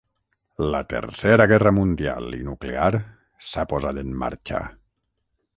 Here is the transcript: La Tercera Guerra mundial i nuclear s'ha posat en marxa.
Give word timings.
La 0.75 0.79
Tercera 0.93 1.45
Guerra 1.51 1.73
mundial 1.79 2.31
i 2.39 2.41
nuclear 2.49 2.91
s'ha 3.51 3.69
posat 3.75 4.03
en 4.07 4.21
marxa. 4.25 4.67